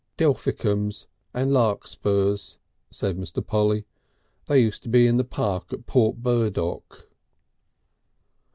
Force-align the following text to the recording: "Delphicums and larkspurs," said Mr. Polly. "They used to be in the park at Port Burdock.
"Delphicums 0.17 1.05
and 1.31 1.53
larkspurs," 1.53 2.57
said 2.89 3.17
Mr. 3.19 3.45
Polly. 3.45 3.85
"They 4.47 4.59
used 4.59 4.81
to 4.81 4.89
be 4.89 5.05
in 5.05 5.17
the 5.17 5.23
park 5.23 5.71
at 5.71 5.85
Port 5.85 6.23
Burdock. 6.23 7.07